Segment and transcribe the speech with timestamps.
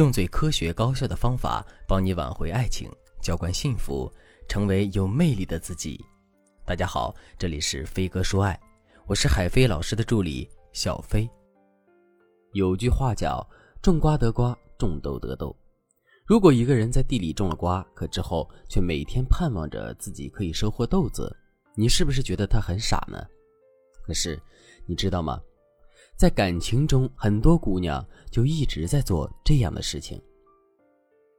[0.00, 4.10] 用最科学高效的方法帮你挽回爱情，浇灌幸福，
[4.48, 6.02] 成为有魅力的自己。
[6.64, 8.58] 大家好，这里是飞哥说爱，
[9.06, 11.28] 我是海飞老师的助理小飞。
[12.54, 13.46] 有句话叫
[13.82, 15.54] “种瓜得瓜，种豆得豆”。
[16.24, 21.30] 如果一个人在地里种了瓜，可之后却每天盼望着自己可以收获豆子，
[21.74, 23.22] 你是不是觉得他很傻呢？
[24.02, 24.40] 可是，
[24.86, 25.38] 你知道吗？
[26.20, 30.20] 在感情中，很多姑娘就一直在做这样的事情。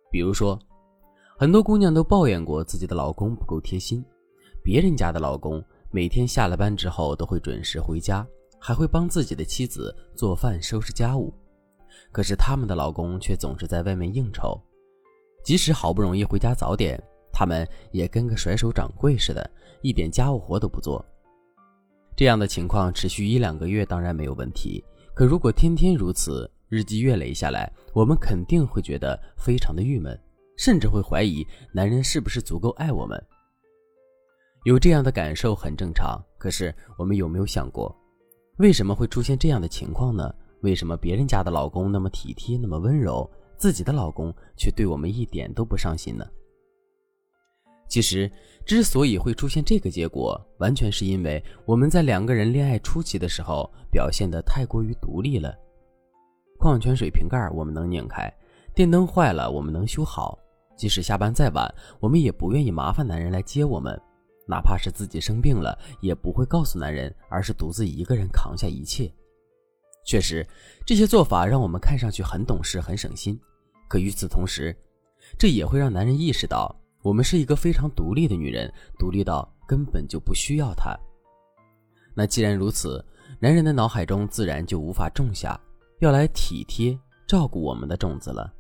[0.10, 0.58] 比如说，
[1.38, 4.04] 很多姑娘都抱怨过自己的老公不够贴心，
[4.64, 8.28] 别人家的老公每天下了班之后都会准时回家，
[8.60, 11.32] 还会帮自己的妻子做饭、收拾家务。
[12.12, 14.60] 可是他们的老公却总是在外面应酬，
[15.44, 17.00] 即使好不容易回家早点，
[17.32, 19.48] 他们也跟个甩手掌柜似的，
[19.84, 21.06] 一点家务活都不做。
[22.22, 24.86] 这样的情况持续一两个月当然没有问题，
[25.16, 30.16] 可如果天天如此，日积月累下来，我们肯定会觉得非常的郁闷，
[30.56, 33.20] 甚至会怀疑男人是不是足够爱我们。
[34.66, 37.92] 有这样的感受很正常，可是我们有没有想过，
[38.60, 40.32] 为什么会出现这样的情况呢？
[40.62, 43.28] 为什么别人家的老公那么体贴，那么温柔，
[43.58, 46.24] 自己的老公却对我们一点都不上心呢？
[47.92, 48.32] 其实，
[48.66, 55.54] 之所以会出现这个结果，完全是因为我们在两个人恋爱初期的时候表现得太过于独立了。
[56.58, 58.34] 矿泉水瓶盖我们能拧开，
[58.74, 60.40] 电灯坏了我们能修好，
[60.78, 64.02] 即使下班再晚，我们也不愿意麻烦男人来接我们。
[64.48, 69.12] 哪怕是自己生病了，也不会告诉男人，而是独自一个人扛下一切。
[70.06, 70.48] 确实，
[70.86, 73.38] 这些做法让我们看上去很懂事、很省心。
[73.90, 74.74] 可与此同时，
[75.38, 76.74] 这也会让男人意识到。
[77.02, 80.96] 我们是一个非常独立的女人，独立到根本就不需要他。
[82.14, 83.04] 那既然如此，
[83.40, 85.60] 男人的脑海中自然就无法种下
[86.00, 88.54] 要来体贴照顾我们的种子了。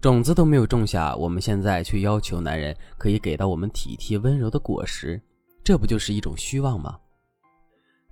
[0.00, 5.20] 种子都没有种下，我们现在却要求男人可以给到我们体贴温柔的果实，
[5.62, 6.98] 这不就是一种虚妄吗？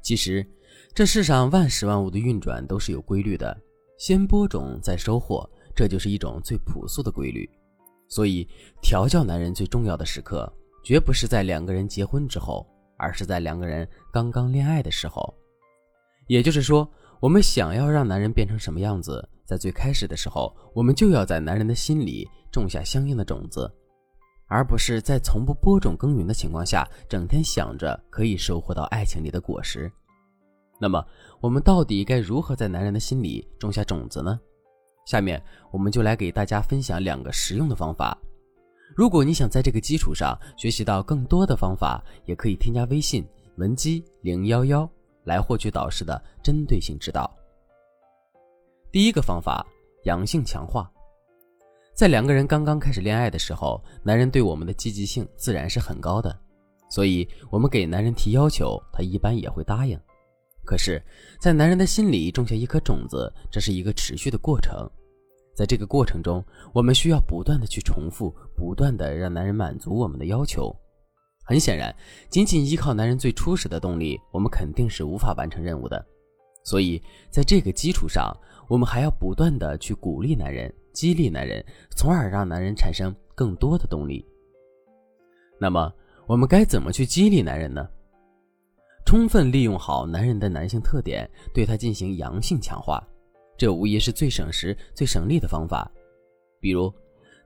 [0.01, 0.47] 其实，
[0.95, 3.61] 这世上万事万物的运转都是有规律的，
[3.99, 7.49] 先播种再收获，这就是一种最朴素的规律。
[8.11, 8.47] 所以，
[8.83, 12.67] 调教男人最重要的时刻，绝不是在两个人结婚之后，
[12.99, 15.33] 而是在两个人刚刚恋爱的时候。
[16.27, 16.87] 也就是说，
[17.21, 23.73] 我们想要让男人变成什么样子，在最开始的时候，我们就要在男人的心里种下相应的种子，
[24.49, 29.91] 而不是在从不播种耕耘的情况下，整天想着可以收获到爱情里的果实。
[30.81, 31.05] 那么，
[31.41, 34.41] 我们到底该如何在男人的心里种下种子呢？
[35.11, 38.17] 下面我们就来给大家分享两个实用的方法。
[38.95, 43.27] 如果你想在这个基础上学习到更多的方法，也可以添加微信
[43.57, 44.89] 文姬零幺幺
[45.25, 47.29] 来获取导师的针对性指导。
[48.93, 49.67] 第一个方法，
[50.05, 50.89] 阳性强化。
[51.93, 56.39] 在两个人刚刚开始恋爱的时候，男人对我们的积极性自然是很高的，
[56.89, 59.99] 所以我们给男人提要求，他一般也会答应。
[60.65, 61.03] 可是，
[61.41, 64.89] 在男人的心里种下一颗种子，这是一个持续的过程。
[65.61, 70.75] 在这个过程中，我们需要不断的去重复，不断的让男人满足我们的要求。
[71.45, 71.95] 很显然，
[72.31, 76.03] 仅仅依靠男人最初始的动力，我们肯定是无法完成任务的。
[76.65, 76.99] 所以，
[77.29, 78.35] 在这个基础上，
[78.71, 81.63] 我们还要不断的去鼓励男人，激励男人，
[81.95, 84.25] 从而让男人产生更多的动力。
[85.61, 85.93] 那么，
[86.27, 87.87] 我们该怎么去激励男人呢？
[89.05, 93.07] 充分利用好男人的男性特点，对他进行阳性强化。
[93.61, 95.87] 这无疑是最省时、最省力的方法。
[96.61, 96.91] 比如，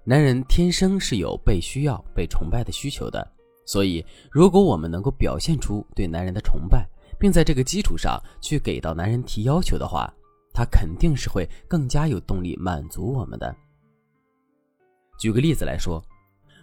[0.05, 3.29] 男人天生是有被需要、被崇拜的需求的，
[3.67, 6.89] 所以如果我们能够表现出对男人的崇拜，
[7.19, 10.09] 并在这个基础上去给到男人提要求的话，
[10.53, 13.53] 他肯定是会更加有动力满足我们的。
[15.19, 16.01] 举个例子来说，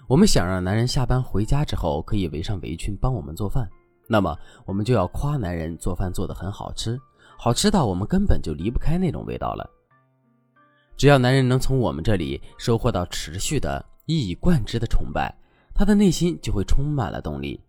[0.08, 3.70] 我们想让男人下班回家之后可以围上围裙帮我们做饭，
[4.08, 4.34] 那么
[4.66, 6.98] 我们就要夸男人做饭做得很好吃。
[7.44, 9.67] 好吃到我们根本就离不开那种味道了。
[10.96, 15.35] 只要男人能从我们这里收获到持续的一以贯之的崇拜，
[15.73, 17.59] 他的内心就会充满了动力。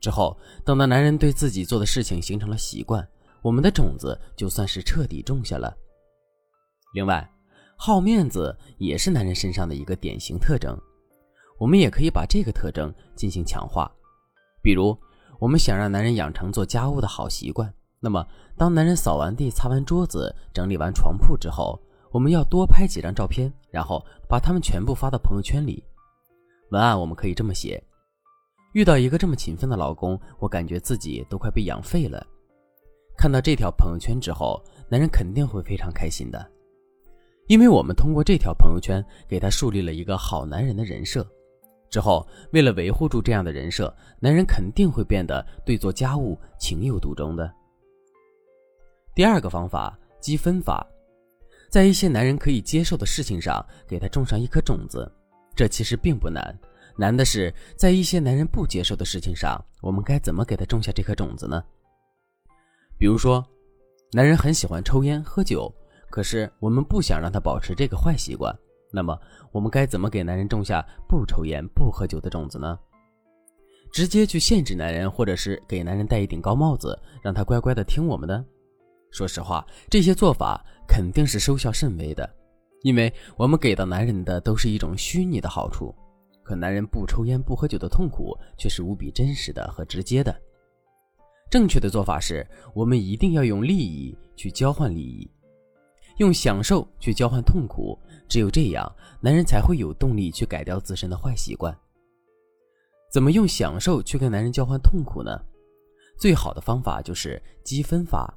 [0.00, 0.34] 之后，
[0.64, 3.06] 等到男人对自己做的事情形成了习惯，
[3.42, 5.76] 我们的种子就算是彻底种下了。
[6.94, 7.30] 另外，
[7.76, 10.74] 好面子也是男人身上的一个典型特征，
[11.58, 13.86] 我们也可以把这个特征进行强化。
[14.62, 14.96] 比如，
[15.38, 17.70] 我们想让男人养成做家务的好习惯。
[18.04, 18.22] 那么，
[18.54, 21.80] 当男人扫完地、擦完桌子、整理完床铺之后，
[22.10, 25.82] 我们要多拍几张照片，然后把它们全部发到朋友圈里。
[26.68, 27.82] 文案我们可以这么写：
[28.74, 32.22] 遇到一个这么勤奋的老公，我感觉自己都快被养废了。
[33.16, 36.46] 看到这条朋友圈之后，男人肯定会非常开心的。
[37.46, 41.26] 因为我们通过这条朋友圈给他树立了一个好男人的人设。
[41.88, 43.90] 之后，为了维护住这样的人设，
[44.20, 47.50] 男人肯定会变得对做家务情有独钟的。
[49.14, 50.84] 第二个方法，积分法，
[51.70, 55.08] 在一些男人可以接受的事情上给他种上一颗种子，
[55.54, 56.58] 这其实并不难。
[56.96, 61.62] 难的是，在一些男人不接受的事情上，我们该怎么给他种下这颗种子呢？
[62.98, 63.44] 比如说，
[64.12, 65.72] 男人很喜欢抽烟喝酒，
[66.10, 68.52] 可是我们不想让他保持这个坏习惯。
[68.92, 69.16] 那么，
[69.52, 72.76] 我们该怎么给男人种下不抽烟、不喝酒的种子呢？
[73.92, 78.44] 直接去限制男人，或者是给男人戴一顶高帽子，让他乖乖的听我们的？
[79.14, 82.28] 说实话，这些做法肯定是收效甚微的，
[82.82, 85.94] 因为我们给到男人的都是一种虚拟的好处，
[86.42, 90.36] 可男人不抽烟、不喝酒的痛苦却是无比真实的和直接的。
[91.48, 92.44] 正确的做法是，
[92.74, 95.30] 我们一定要用利益去交换利益。
[96.16, 97.96] 用享受去交换痛苦，
[98.28, 101.72] 只有这样，男人才会有动力去改掉自身的坏习惯。
[103.12, 105.40] 怎么用享受去跟男人交换痛苦呢？
[106.18, 108.36] 最好的方法就是积分法。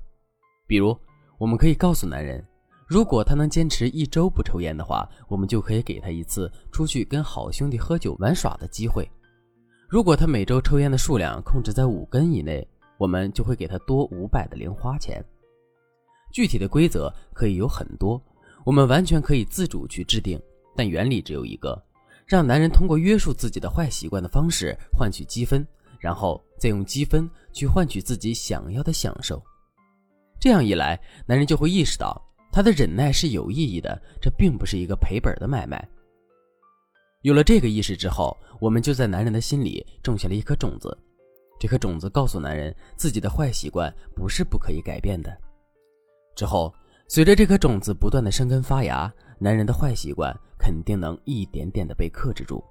[0.68, 0.96] 比如，
[1.38, 2.46] 我们可以告诉男人，
[2.86, 9.10] 如果他能坚持一周不抽烟的话，我们就可以给他一次出去跟好兄弟喝酒玩耍的机会。
[9.88, 12.68] 如果他每周抽烟的数量控制在五根以内，
[12.98, 15.24] 我们就会给他多五百的零花钱。
[16.34, 18.22] 具体的规则可以有很多，
[18.66, 20.38] 我们完全可以自主去制定，
[20.76, 21.82] 但原理只有一个：
[22.26, 25.66] 让男人通过约束自己的坏习惯的方式换取积分，
[25.98, 29.42] 然后再用积分去换取自己想要的享受。
[30.40, 35.88] 这样一来，男人就会意识到他的忍耐是有意义的，这并不是一个赔本的买卖。
[37.24, 40.96] 有了这个意识之后，我们就在男人的心里种下了一颗种子，
[41.60, 45.36] 这颗种子告诉男人，自己的坏习惯不是不可以改变的。
[46.36, 46.74] 之后，
[47.08, 52.64] 随着这颗种子不断的生根发芽，男人的坏习惯肯定能一点点的被克制住。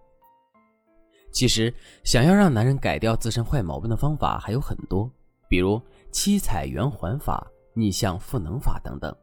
[1.32, 1.74] 其实，
[2.04, 5.10] 想要让男人改掉自身坏毛病的方法还有很多，
[5.50, 5.80] 比如
[6.10, 7.46] 七彩圆环法、
[7.76, 9.14] 逆向赋能法等等。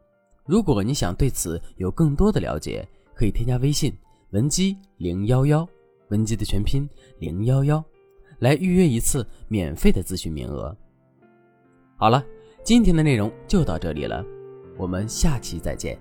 [0.46, 3.92] 如果你想对此有更多的了解，可以添加微信
[4.30, 5.68] 文姬零幺幺，
[6.08, 7.84] 文姬的全拼零幺幺，
[8.38, 10.76] 来预约一次免费的咨询名额。
[11.96, 12.24] 好了，
[12.62, 14.24] 今天的内容就到这里了。
[14.76, 15.98] 我们下期再见。